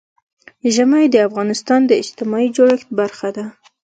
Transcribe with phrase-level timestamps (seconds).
[0.75, 3.45] ژمی د افغانستان د اجتماعي جوړښت برخه ده.